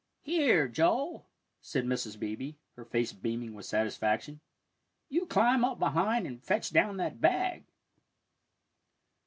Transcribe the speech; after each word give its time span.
"Here, 0.23 0.67
Joel," 0.67 1.27
said 1.61 1.85
Mrs. 1.85 2.17
Beebe, 2.19 2.53
her 2.75 2.83
face 2.85 3.13
beaming 3.13 3.53
with 3.53 3.67
satisfaction. 3.67 4.39
"You 5.09 5.27
climb 5.27 5.63
up 5.63 5.77
behind 5.77 6.25
and 6.25 6.43
fetch 6.43 6.71
down 6.71 6.97
that 6.97 7.21
bag." 7.21 7.65